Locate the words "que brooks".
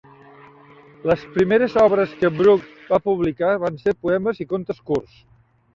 2.23-2.89